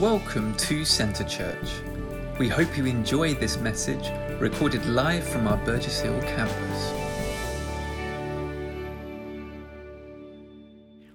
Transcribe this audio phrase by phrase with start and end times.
[0.00, 1.68] Welcome to Centre Church.
[2.38, 6.92] We hope you enjoy this message recorded live from our Burgess Hill campus.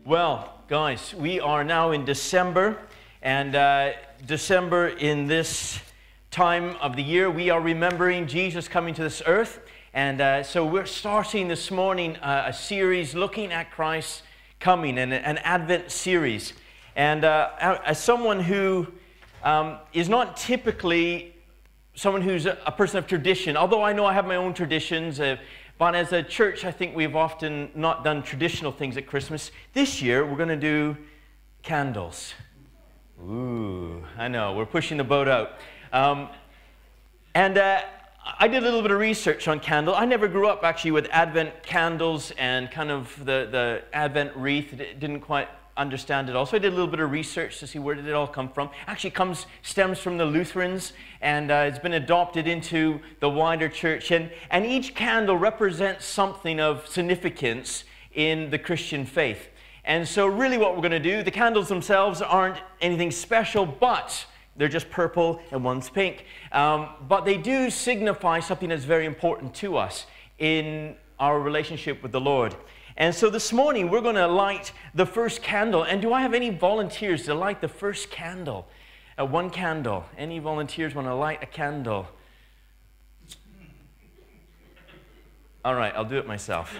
[0.03, 2.77] Well, guys, we are now in December,
[3.21, 3.93] and uh,
[4.25, 5.79] December in this
[6.29, 9.61] time of the year, we are remembering Jesus coming to this earth.
[9.93, 14.23] And uh, so we're starting this morning uh, a series looking at Christ
[14.59, 16.51] coming, and an Advent series.
[16.95, 18.87] And uh, as someone who
[19.43, 21.35] um, is not typically
[21.95, 25.37] someone who's a, person of tradition, although I know I have my own traditions, uh,
[25.77, 29.51] but as a church, I think we've often not done traditional things at Christmas.
[29.73, 30.97] This year, we're going to do
[31.61, 32.33] candles.
[33.21, 35.53] Ooh, I know, we're pushing the boat out.
[35.91, 36.29] Um,
[37.35, 37.81] and uh,
[38.39, 39.95] I did a little bit of research on candle.
[39.95, 44.79] I never grew up actually with Advent candles and kind of the, the Advent wreath.
[44.79, 46.45] It didn't quite understand it all.
[46.45, 48.49] So I did a little bit of research to see where did it all come
[48.49, 48.69] from.
[48.87, 54.11] Actually, comes stems from the Lutherans, and uh, it's been adopted into the wider church.
[54.11, 57.83] And, and each candle represents something of significance
[58.13, 59.49] in the Christian faith.
[59.85, 64.25] And so, really, what we're going to do, the candles themselves aren't anything special, but
[64.55, 66.25] they're just purple and one's pink.
[66.51, 70.05] Um, but they do signify something that's very important to us
[70.37, 72.55] in our relationship with the Lord.
[72.95, 75.83] And so this morning we're going to light the first candle.
[75.83, 78.67] And do I have any volunteers to light the first candle?
[79.19, 80.05] Uh, one candle.
[80.17, 82.07] Any volunteers want to light a candle?
[85.65, 86.75] All right, I'll do it myself.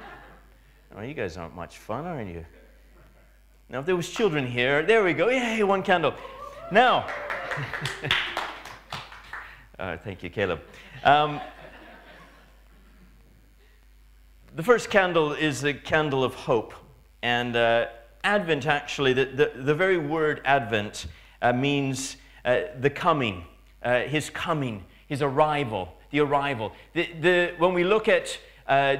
[0.96, 2.44] oh, you guys aren't much fun, are you?
[3.68, 5.28] Now, if there was children here, there we go.
[5.28, 6.14] Yay, one candle.
[6.70, 7.08] Now,
[10.04, 10.60] thank you, Caleb.
[11.02, 11.40] Um,
[14.56, 16.72] the first candle is the candle of hope.
[17.22, 17.88] And uh,
[18.24, 21.06] Advent, actually, the, the, the, very word Advent
[21.42, 23.44] uh, means uh, the coming,
[23.82, 26.72] uh, his coming, his arrival, the arrival.
[26.94, 28.96] The, the, when we look at uh,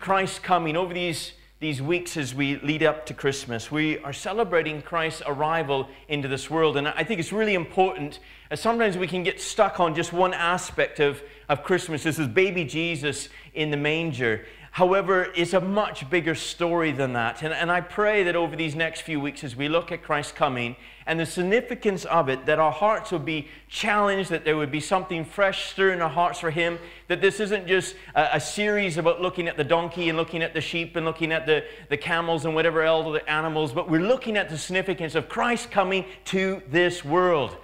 [0.00, 4.80] Christ coming over these, these weeks as we lead up to Christmas, we are celebrating
[4.80, 6.78] Christ's arrival into this world.
[6.78, 8.20] And I think it's really important.
[8.50, 12.02] Uh, sometimes we can get stuck on just one aspect of, of Christmas.
[12.04, 14.46] This is baby Jesus in the manger.
[14.74, 17.44] However, it's a much bigger story than that.
[17.44, 20.32] And, and I pray that over these next few weeks, as we look at Christ's
[20.32, 20.74] coming
[21.06, 24.80] and the significance of it, that our hearts will be challenged, that there would be
[24.80, 29.22] something fresh stirring our hearts for Him, that this isn't just a, a series about
[29.22, 32.44] looking at the donkey and looking at the sheep and looking at the, the camels
[32.44, 36.60] and whatever else, the animals, but we're looking at the significance of Christ coming to
[36.68, 37.56] this world.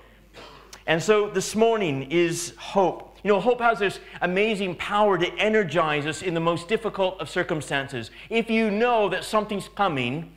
[0.86, 3.09] And so this morning is hope.
[3.22, 7.28] You know, hope has this amazing power to energize us in the most difficult of
[7.28, 8.10] circumstances.
[8.28, 10.36] If you know that something's coming,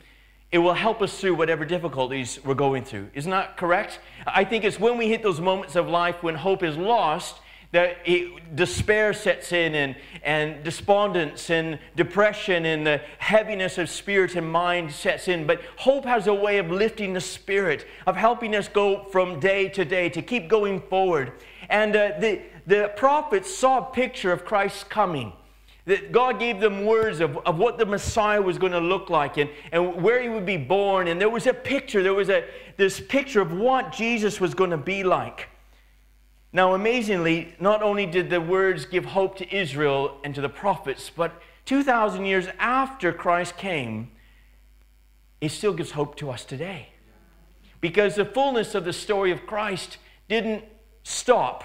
[0.52, 3.08] it will help us through whatever difficulties we're going through.
[3.14, 4.00] Isn't that correct?
[4.26, 7.40] I think it's when we hit those moments of life when hope is lost
[7.74, 14.36] that it, despair sets in and, and despondence and depression and the heaviness of spirit
[14.36, 15.44] and mind sets in.
[15.44, 19.68] But hope has a way of lifting the spirit, of helping us go from day
[19.70, 21.32] to day, to keep going forward.
[21.68, 25.32] And uh, the, the prophets saw a picture of Christ's coming.
[25.86, 29.36] That God gave them words of, of what the Messiah was going to look like
[29.36, 31.08] and, and where he would be born.
[31.08, 32.44] And there was a picture, there was a,
[32.76, 35.48] this picture of what Jesus was going to be like.
[36.54, 41.10] Now, amazingly, not only did the words give hope to Israel and to the prophets,
[41.14, 44.12] but 2,000 years after Christ came,
[45.40, 46.90] it still gives hope to us today.
[47.80, 49.98] Because the fullness of the story of Christ
[50.28, 50.64] didn't
[51.04, 51.64] stop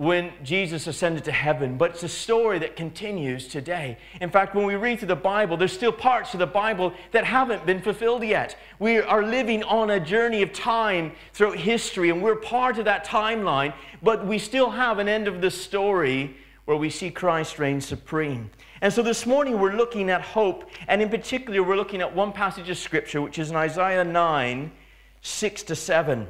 [0.00, 3.98] when Jesus ascended to heaven, but it's a story that continues today.
[4.22, 7.24] In fact, when we read through the Bible, there's still parts of the Bible that
[7.24, 8.56] haven't been fulfilled yet.
[8.78, 13.04] We are living on a journey of time throughout history, and we're part of that
[13.04, 17.82] timeline, but we still have an end of the story where we see Christ reign
[17.82, 18.50] supreme.
[18.80, 22.32] And so this morning we're looking at hope, and in particular, we're looking at one
[22.32, 24.72] passage of Scripture, which is in Isaiah 9
[25.20, 26.26] 6 to 7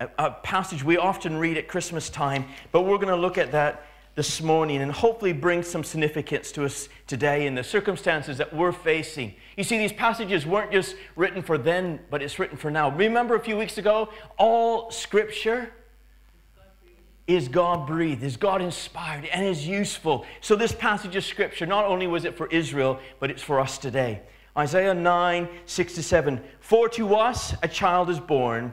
[0.00, 3.86] a, passage we often read at Christmas time, but we're going to look at that
[4.14, 8.72] this morning and hopefully bring some significance to us today in the circumstances that we're
[8.72, 9.34] facing.
[9.56, 12.90] You see, these passages weren't just written for then, but it's written for now.
[12.90, 14.08] Remember a few weeks ago,
[14.38, 15.70] all scripture
[17.26, 20.24] is God breathed, is God inspired, and is useful.
[20.40, 23.78] So, this passage of scripture, not only was it for Israel, but it's for us
[23.78, 24.22] today.
[24.56, 26.40] Isaiah 9, 6 to 7.
[26.60, 28.72] For to us a child is born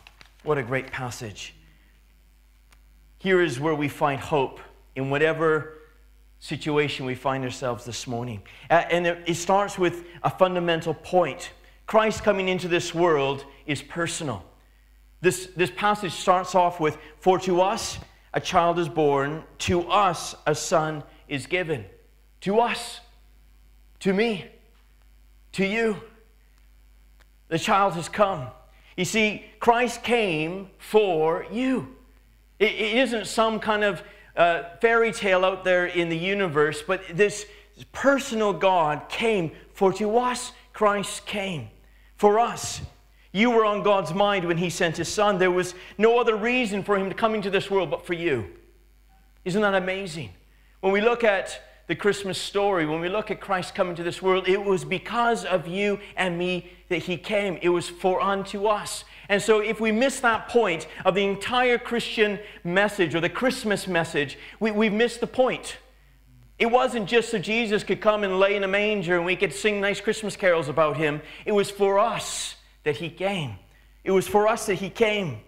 [0.43, 1.55] what a great passage.
[3.17, 4.59] Here is where we find hope
[4.95, 5.77] in whatever
[6.39, 8.41] situation we find ourselves this morning.
[8.69, 11.51] and it starts with a fundamental point
[11.91, 14.45] Christ coming into this world is personal.
[15.19, 17.99] This, this passage starts off with For to us
[18.33, 21.83] a child is born, to us a son is given.
[22.41, 23.01] To us,
[23.99, 24.45] to me,
[25.51, 25.97] to you.
[27.49, 28.47] The child has come.
[28.97, 31.95] You see, Christ came for you.
[32.59, 34.03] it, it isn't some kind of
[34.35, 37.45] uh, fairy tale out there in the universe, but this
[37.91, 41.69] personal God came for to us, Christ came
[42.15, 42.81] for us.
[43.31, 45.37] You were on God's mind when He sent His Son.
[45.37, 48.47] There was no other reason for Him to come into this world but for you.
[49.45, 50.31] Isn't that amazing?
[50.81, 51.61] When we look at
[51.91, 55.43] the Christmas story, when we look at Christ coming to this world, it was because
[55.43, 57.59] of you and me that He came.
[57.61, 59.03] It was for unto us.
[59.27, 63.89] And so, if we miss that point of the entire Christian message or the Christmas
[63.89, 65.79] message, we, we've missed the point.
[66.57, 69.51] It wasn't just so Jesus could come and lay in a manger and we could
[69.51, 71.21] sing nice Christmas carols about him.
[71.45, 72.55] It was for us
[72.85, 73.55] that he came.
[74.05, 75.41] It was for us that he came.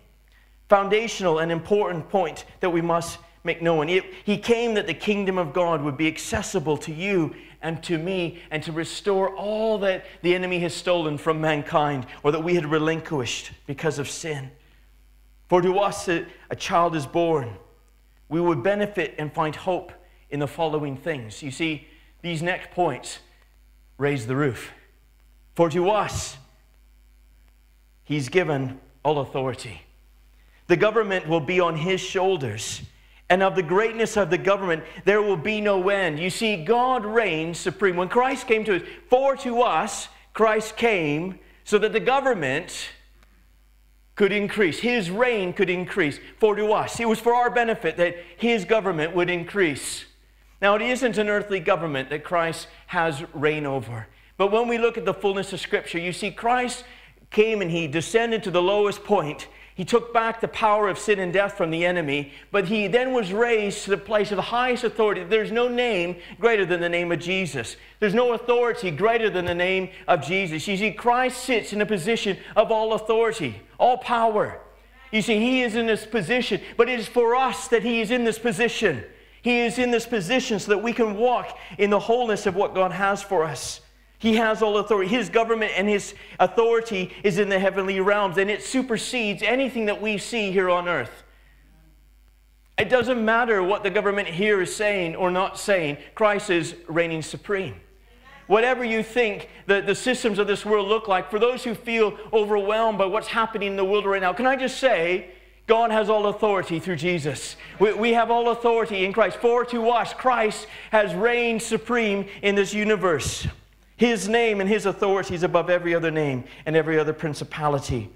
[0.67, 3.89] Foundational and important point that we must make known.
[3.89, 7.97] It, he came that the kingdom of God would be accessible to you and to
[7.97, 12.55] me and to restore all that the enemy has stolen from mankind or that we
[12.55, 14.51] had relinquished because of sin.
[15.47, 17.55] For to us a, a child is born.
[18.29, 19.91] We would benefit and find hope
[20.29, 21.43] in the following things.
[21.43, 21.87] You see,
[22.21, 23.19] these next points
[23.97, 24.71] raise the roof.
[25.55, 26.37] For to us,
[28.03, 29.81] he's given all authority.
[30.67, 32.81] The government will be on his shoulders.
[33.33, 36.19] And of the greatness of the government, there will be no end.
[36.19, 37.95] You see, God reigns supreme.
[37.95, 42.89] When Christ came to us, for to us, Christ came so that the government
[44.13, 44.81] could increase.
[44.81, 46.19] His reign could increase.
[46.37, 50.05] For to us, it was for our benefit that his government would increase.
[50.61, 54.05] Now, it isn't an earthly government that Christ has reign over.
[54.37, 56.83] But when we look at the fullness of Scripture, you see, Christ
[57.31, 59.47] came and he descended to the lowest point.
[59.75, 63.11] He took back the power of sin and death from the enemy, but he then
[63.11, 65.23] was raised to the place of the highest authority.
[65.23, 67.75] There's no name greater than the name of Jesus.
[67.99, 70.67] There's no authority greater than the name of Jesus.
[70.67, 74.59] You see, Christ sits in a position of all authority, all power.
[75.11, 78.11] You see, he is in this position, but it is for us that he is
[78.11, 79.03] in this position.
[79.41, 82.75] He is in this position so that we can walk in the wholeness of what
[82.75, 83.81] God has for us.
[84.23, 85.09] He has all authority.
[85.09, 90.01] His government and his authority is in the heavenly realms, and it supersedes anything that
[90.01, 91.23] we see here on earth.
[92.77, 97.21] It doesn't matter what the government here is saying or not saying, Christ is reigning
[97.21, 97.75] supreme.
[98.47, 102.17] Whatever you think the, the systems of this world look like, for those who feel
[102.31, 105.31] overwhelmed by what's happening in the world right now, can I just say,
[105.67, 107.57] God has all authority through Jesus.
[107.77, 109.39] We, we, have all authority in Christ.
[109.39, 113.47] For to us, Christ has reigned supreme in this universe.
[114.03, 118.09] His name and his authority is above every other name and every other principality.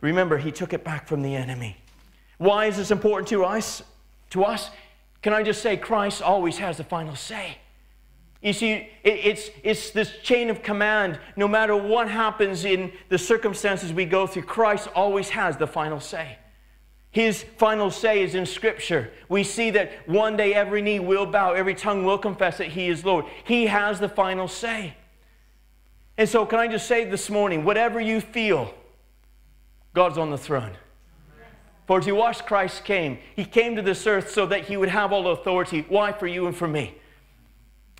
[0.00, 1.76] Remember, he took it back from the enemy.
[2.38, 3.82] Why is this important to us?
[4.30, 4.70] To us?
[5.20, 7.58] Can I just say, Christ always has the final say.
[8.40, 11.20] You see, it's, it's this chain of command.
[11.36, 16.00] No matter what happens in the circumstances we go through, Christ always has the final
[16.00, 16.38] say.
[17.10, 19.10] His final say is in Scripture.
[19.28, 22.88] We see that one day every knee will bow, every tongue will confess that He
[22.88, 23.26] is Lord.
[23.44, 24.94] He has the final say.
[26.20, 28.74] And so, can I just say this morning, whatever you feel,
[29.94, 30.72] God's on the throne.
[31.86, 33.16] For to us Christ came.
[33.34, 35.86] He came to this earth so that He would have all authority.
[35.88, 36.12] Why?
[36.12, 36.94] For you and for me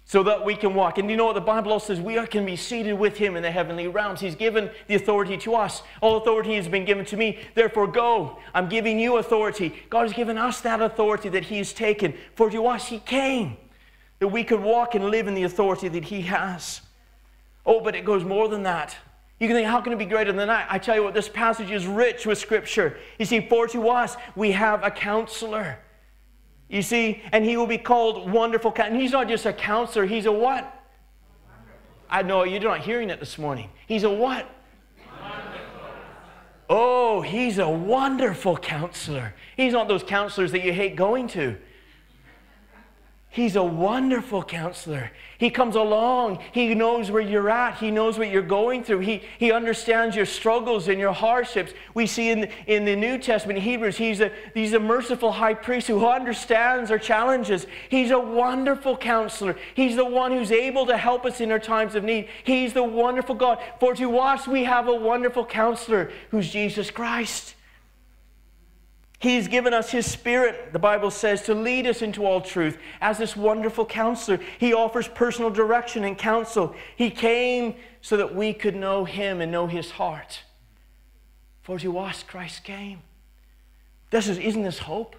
[0.05, 0.99] so that we can walk.
[0.99, 1.99] And you know what the Bible says?
[1.99, 4.21] We can be seated with him in the heavenly realms.
[4.21, 5.83] He's given the authority to us.
[6.03, 7.39] All authority has been given to me.
[7.55, 8.39] Therefore, go.
[8.53, 9.73] I'm giving you authority.
[9.89, 12.13] God has given us that authority that he has taken.
[12.35, 13.57] For to us, he came
[14.19, 16.83] that we could walk and live in the authority that he has.
[17.67, 18.97] Oh, but it goes more than that.
[19.39, 20.67] You can think, how can it be greater than that?
[20.71, 22.99] I tell you what, this passage is rich with scripture.
[23.19, 25.79] You see, for to us, we have a counselor.
[26.69, 29.01] You see, and he will be called Wonderful Counselor.
[29.01, 30.77] He's not just a counselor, he's a what?
[32.11, 33.71] I know you're not hearing it this morning.
[33.87, 34.47] He's a what?
[36.69, 39.35] Oh, he's a wonderful counselor.
[39.57, 41.57] He's not those counselors that you hate going to.
[43.33, 45.13] He's a wonderful counselor.
[45.39, 46.41] He comes along.
[46.51, 47.79] He knows where you're at.
[47.79, 48.99] He knows what you're going through.
[49.01, 51.73] He, he understands your struggles and your hardships.
[51.95, 55.87] We see in, in the New Testament, Hebrews, he's a, he's a merciful high priest
[55.87, 57.69] who understands our challenges.
[57.89, 59.55] He's a wonderful counselor.
[59.75, 62.29] He's the one who's able to help us in our times of need.
[62.43, 63.63] He's the wonderful God.
[63.79, 67.55] For to us, we have a wonderful counselor who's Jesus Christ.
[69.21, 72.79] He's given us His Spirit, the Bible says, to lead us into all truth.
[73.03, 76.75] As this wonderful counselor, He offers personal direction and counsel.
[76.97, 80.41] He came so that we could know Him and know His heart.
[81.61, 83.03] For to us, Christ came.
[84.09, 85.15] This is, isn't this hope?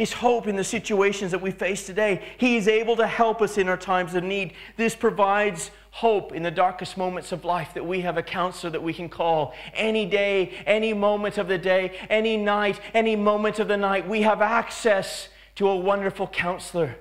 [0.00, 2.22] It's hope in the situations that we face today.
[2.38, 4.54] He is able to help us in our times of need.
[4.78, 8.82] This provides hope in the darkest moments of life that we have a counselor that
[8.82, 13.68] we can call any day, any moment of the day, any night, any moment of
[13.68, 14.08] the night.
[14.08, 16.96] We have access to a wonderful counselor.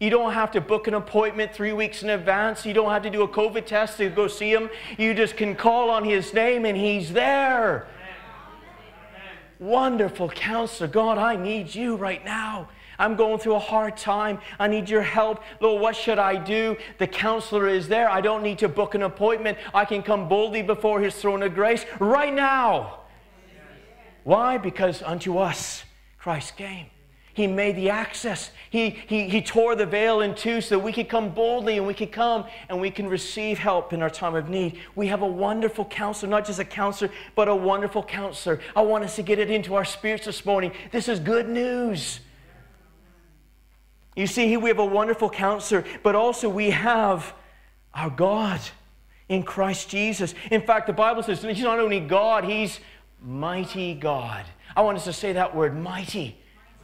[0.00, 2.66] You don't have to book an appointment three weeks in advance.
[2.66, 4.68] You don't have to do a COVID test to go see him.
[4.98, 7.86] You just can call on his name and he's there.
[9.62, 10.88] Wonderful counselor.
[10.88, 12.68] God, I need you right now.
[12.98, 14.40] I'm going through a hard time.
[14.58, 15.40] I need your help.
[15.60, 16.76] Lord, what should I do?
[16.98, 18.10] The counselor is there.
[18.10, 19.56] I don't need to book an appointment.
[19.72, 23.02] I can come boldly before his throne of grace right now.
[24.24, 24.58] Why?
[24.58, 25.84] Because unto us
[26.18, 26.86] Christ came.
[27.34, 28.50] He made the access.
[28.68, 31.86] He, he, he tore the veil in two so that we could come boldly and
[31.86, 34.78] we could come and we can receive help in our time of need.
[34.94, 38.60] We have a wonderful counselor, not just a counselor, but a wonderful counselor.
[38.76, 40.72] I want us to get it into our spirits this morning.
[40.90, 42.20] This is good news.
[44.14, 47.32] You see, we have a wonderful counselor, but also we have
[47.94, 48.60] our God
[49.30, 50.34] in Christ Jesus.
[50.50, 52.78] In fact, the Bible says he's not only God, he's
[53.22, 54.44] mighty God.
[54.76, 56.36] I want us to say that word, mighty.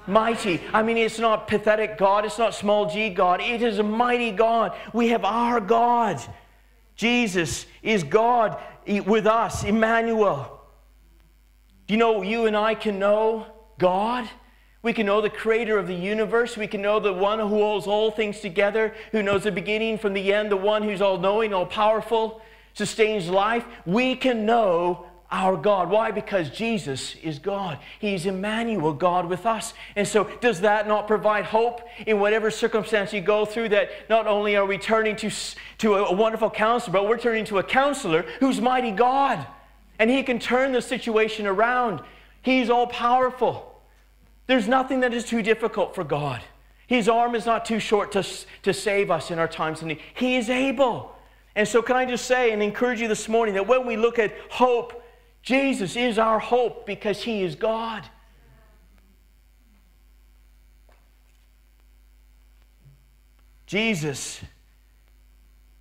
[0.09, 0.61] Mighty.
[0.73, 4.31] I mean, it's not pathetic God, it's not small g God, it is a mighty
[4.31, 4.77] God.
[4.93, 6.21] We have our God.
[6.97, 10.61] Jesus is God with us, Emmanuel.
[11.87, 13.47] Do you know you and I can know
[13.79, 14.29] God?
[14.83, 16.57] We can know the creator of the universe.
[16.57, 20.15] We can know the one who holds all things together, who knows the beginning from
[20.15, 22.41] the end, the one who's all knowing, all powerful,
[22.75, 23.65] sustains life.
[23.85, 25.91] We can know our God.
[25.91, 26.11] Why?
[26.11, 27.79] Because Jesus is God.
[27.99, 29.75] He's Emmanuel, God with us.
[29.95, 33.71] And so, does that not provide hope in whatever circumstance you go through?
[33.71, 35.31] That not only are we turning to,
[35.79, 39.47] to a wonderful counselor, but we're turning to a counselor who's mighty God.
[39.99, 42.01] And he can turn the situation around.
[42.41, 43.83] He's all powerful.
[44.47, 46.41] There's nothing that is too difficult for God.
[46.87, 48.27] His arm is not too short to,
[48.63, 50.01] to save us in our times of need.
[50.15, 51.15] He is able.
[51.55, 54.19] And so, can I just say and encourage you this morning that when we look
[54.19, 55.03] at hope,
[55.49, 58.05] Jesus is our hope because He is God.
[63.65, 64.43] Jesus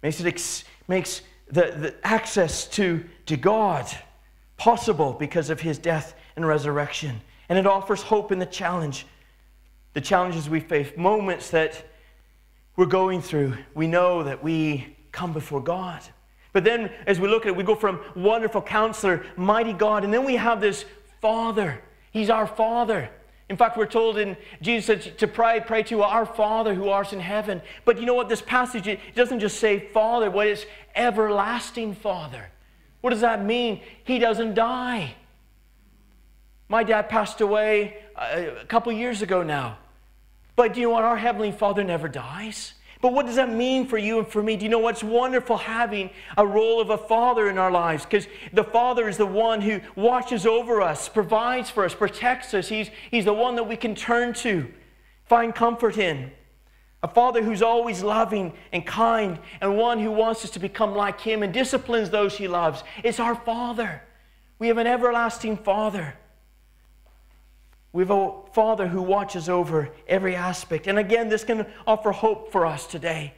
[0.02, 1.22] makes, it makes
[1.52, 3.86] the, the access to, to God
[4.56, 7.20] possible because of His death and resurrection
[7.50, 9.06] and it offers hope in the challenge,
[9.92, 11.86] the challenges we face, moments that
[12.78, 13.58] we're going through.
[13.74, 16.02] We know that we come before God.
[16.58, 20.12] But then, as we look at it, we go from wonderful counselor, mighty God, and
[20.12, 20.86] then we have this
[21.22, 21.84] Father.
[22.10, 23.12] He's our Father.
[23.48, 27.14] In fact, we're told in Jesus said to pray, pray to our Father who art
[27.14, 27.62] in heaven.
[27.86, 28.28] But you know what?
[28.28, 32.50] This passage it doesn't just say Father, but it's everlasting Father.
[33.02, 33.82] What does that mean?
[34.04, 35.14] He doesn't die.
[36.70, 39.78] My dad passed away uh, a couple years ago now.
[40.56, 41.04] But do you know what?
[41.04, 42.74] Our Heavenly Father never dies.
[43.02, 44.56] But what does that mean for you and for me?
[44.56, 48.06] Do you know what's wonderful having a role of a father in our lives?
[48.06, 52.70] Because the father is the one who watches over us, provides for us, protects us.
[52.70, 54.68] He's, he's the one that we can turn to,
[55.26, 56.32] find comfort in.
[57.04, 61.22] A father who's always loving and kind, and one who wants us to become like
[61.22, 62.84] him and disciplines those he loves.
[63.04, 64.02] It's our father.
[64.58, 66.16] We have an everlasting father.
[67.98, 70.86] We have a Father who watches over every aspect.
[70.86, 73.34] And again, this can offer hope for us today.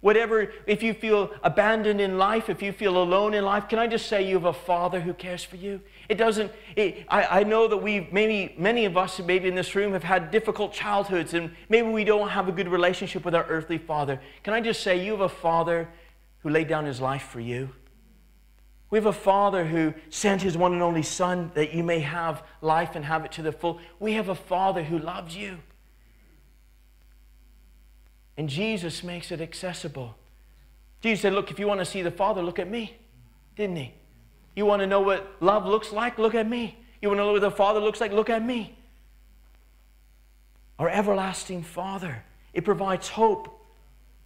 [0.00, 3.86] Whatever, if you feel abandoned in life, if you feel alone in life, can I
[3.86, 5.78] just say you have a Father who cares for you?
[6.08, 9.74] It doesn't, it, I, I know that we, maybe many of us, maybe in this
[9.74, 13.44] room, have had difficult childhoods and maybe we don't have a good relationship with our
[13.44, 14.22] earthly Father.
[14.42, 15.86] Can I just say you have a Father
[16.38, 17.68] who laid down his life for you?
[18.92, 22.42] We have a Father who sent His one and only Son that you may have
[22.60, 23.80] life and have it to the full.
[23.98, 25.60] We have a Father who loves you.
[28.36, 30.14] And Jesus makes it accessible.
[31.00, 32.94] Jesus said, Look, if you want to see the Father, look at me.
[33.56, 33.94] Didn't He?
[34.54, 36.18] You want to know what love looks like?
[36.18, 36.76] Look at me.
[37.00, 38.12] You want to know what the Father looks like?
[38.12, 38.76] Look at me.
[40.78, 42.24] Our everlasting Father.
[42.52, 43.58] It provides hope.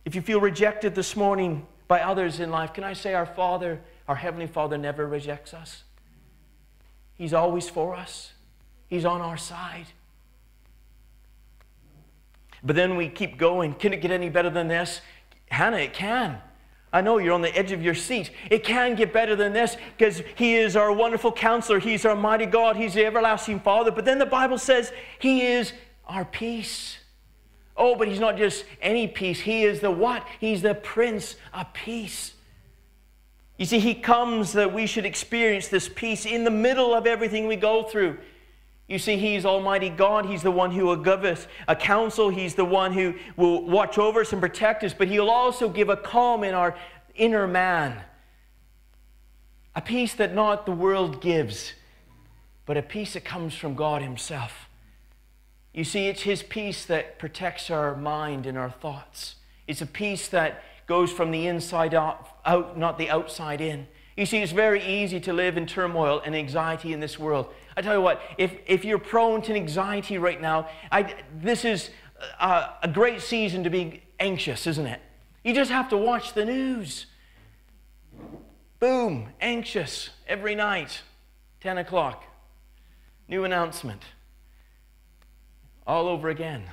[0.05, 3.81] If you feel rejected this morning by others in life, can I say our Father,
[4.09, 5.85] our Heavenly Father, never rejects us?
[7.15, 8.33] He's always for us,
[8.89, 9.87] He's on our side.
[12.63, 13.75] But then we keep going.
[13.75, 15.01] Can it get any better than this?
[15.51, 16.41] Hannah, it can.
[16.93, 18.31] I know you're on the edge of your seat.
[18.51, 21.79] It can get better than this because He is our wonderful counselor.
[21.79, 22.77] He's our mighty God.
[22.77, 23.91] He's the everlasting Father.
[23.91, 25.73] But then the Bible says He is
[26.07, 26.99] our peace.
[27.77, 29.41] Oh, but He's not just any peace.
[29.41, 30.27] He is the what?
[30.41, 32.33] He's the Prince of Peace.
[33.59, 37.47] You see, He comes that we should experience this peace in the middle of everything
[37.47, 38.19] we go through.
[38.89, 40.27] You see, He's Almighty God.
[40.27, 42.29] He's the one who will give us a counsel.
[42.29, 45.89] He's the one who will watch over us and protect us, but He'll also give
[45.89, 46.77] a calm in our
[47.15, 48.03] inner man.
[49.75, 51.73] A peace that not the world gives,
[52.65, 54.69] but a peace that comes from God Himself.
[55.75, 59.37] You see, it's His peace that protects our mind and our thoughts.
[59.67, 63.87] It's a peace that goes from the inside out, out not the outside in.
[64.17, 67.53] You see, it's very easy to live in turmoil and anxiety in this world.
[67.77, 71.91] I tell you what, if, if you're prone to anxiety right now, I, this is
[72.41, 75.01] a, a great season to be anxious, isn't it?
[75.45, 77.07] You just have to watch the news.
[78.79, 81.03] Boom, anxious every night,
[81.61, 82.25] 10 o'clock.
[83.29, 84.03] New announcement.
[85.87, 86.65] All over again.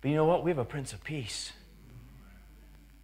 [0.00, 0.42] But you know what?
[0.42, 1.52] We have a Prince of Peace.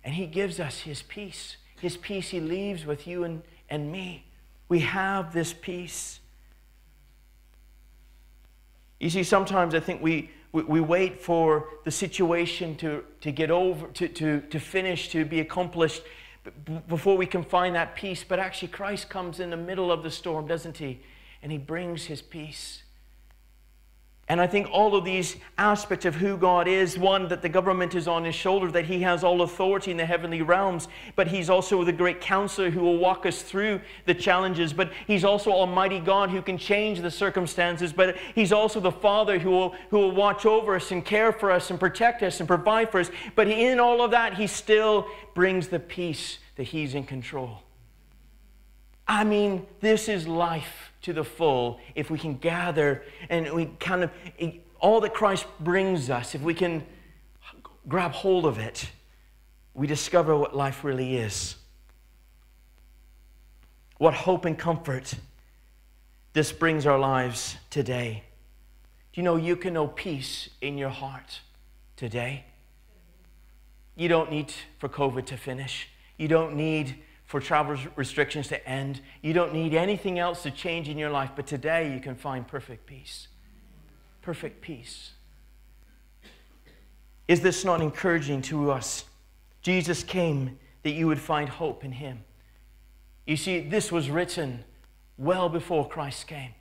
[0.05, 1.57] And He gives us His peace.
[1.81, 4.27] His peace He leaves with you and, and me.
[4.69, 6.21] We have this peace.
[9.01, 13.51] You see, sometimes I think we, we, we, wait for the situation to, to get
[13.51, 16.03] over, to, to, to finish, to be accomplished
[16.89, 18.25] before we can find that peace.
[18.27, 21.01] But actually, Christ comes in the middle of the storm, doesn't He?
[21.43, 22.84] And He brings His peace.
[24.29, 27.95] And I think all of these aspects of who God is one, that the government
[27.95, 31.51] is on his shoulder, that he has all authority in the heavenly realms, but he's
[31.51, 34.73] also the great counselor who will walk us through the challenges.
[34.73, 39.39] But he's also Almighty God who can change the circumstances, but he's also the Father
[39.39, 42.49] who will, who will watch over us and care for us and protect us and
[42.49, 43.11] provide for us.
[43.35, 47.61] But in all of that, he still brings the peace that he's in control.
[49.07, 54.03] I mean, this is life to the full if we can gather and we kind
[54.05, 54.11] of,
[54.81, 56.85] all that Christ brings us, if we can
[57.87, 58.91] grab hold of it,
[59.75, 61.57] we discover what life really is.
[63.99, 65.15] What hope and comfort
[66.33, 68.25] this brings our lives today.
[69.13, 71.41] Do you know you can know peace in your heart
[71.97, 72.45] today?
[73.95, 75.89] You don't need for COVID to finish.
[76.17, 79.01] You don't need for travel restrictions to end.
[79.23, 82.47] You don't need anything else to change in your life, but today you can find
[82.47, 83.29] perfect peace.
[84.23, 85.13] Perfect peace.
[87.27, 89.05] Is this not encouraging to us?
[89.63, 92.23] Jesus came that you would find hope in him.
[93.27, 94.65] You see, this was written
[95.17, 96.55] well before Christ came.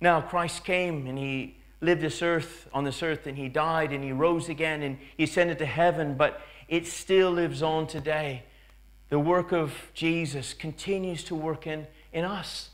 [0.00, 4.02] Now, Christ came and he lived this earth on this earth and he died and
[4.02, 8.44] he rose again and he ascended to heaven, but it still lives on today
[9.14, 12.70] the work of Jesus continues to work in, in us.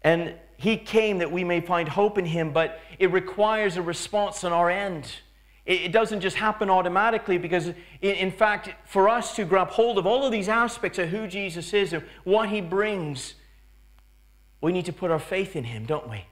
[0.00, 4.44] And He came that we may find hope in Him, but it requires a response
[4.44, 5.12] on our end.
[5.66, 9.98] It, it doesn't just happen automatically because, in, in fact, for us to grab hold
[9.98, 13.34] of all of these aspects of who Jesus is and what He brings,
[14.62, 16.24] we need to put our faith in Him, don't we?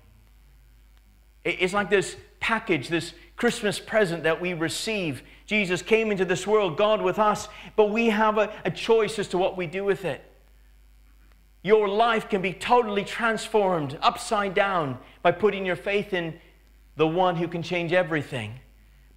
[1.44, 5.22] It, it's like this package, this Christmas present that we receive.
[5.46, 9.28] Jesus came into this world, God with us, but we have a, a choice as
[9.28, 10.24] to what we do with it.
[11.62, 16.38] Your life can be totally transformed upside down by putting your faith in
[16.96, 18.60] the one who can change everything.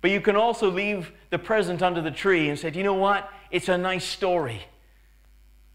[0.01, 3.29] But you can also leave the present under the tree and say, you know what?
[3.51, 4.63] It's a nice story,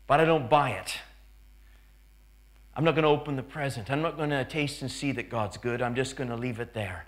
[0.07, 0.99] but I don't buy it.
[2.75, 3.91] I'm not going to open the present.
[3.91, 5.81] I'm not going to taste and see that God's good.
[5.81, 7.07] I'm just going to leave it there.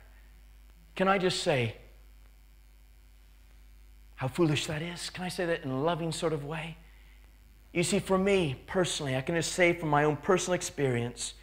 [0.98, 1.76] Can I just say
[4.16, 5.10] how foolish that is?
[5.10, 6.76] Can I say that in a loving sort of way?
[7.72, 11.34] You see, for me personally, I can just say from my own personal experience,